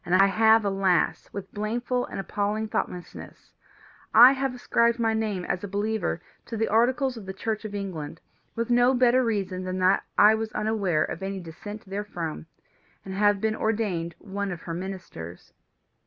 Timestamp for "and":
2.07-2.19, 13.05-13.13